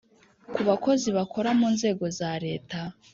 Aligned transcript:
ku 0.53 0.61
bakozi 0.69 1.07
bakora 1.17 1.49
mu 1.59 1.67
nzego 1.75 2.05
za 2.17 2.31
reta 2.45 2.79